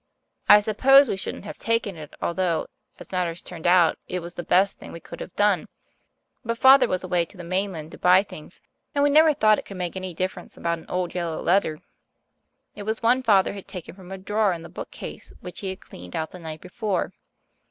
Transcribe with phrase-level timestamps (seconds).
[0.49, 2.65] I suppose we shouldn't have taken it, although,
[2.97, 5.67] as matters turned out, it was the best thing we could have done;
[6.43, 8.61] but Father was away to the mainland to buy things,
[8.95, 11.77] and we never thought it could make any difference about an old yellow letter.
[12.73, 15.81] It was one Father had taken from a drawer in the bookcase which he had
[15.81, 17.11] cleaned out the night before.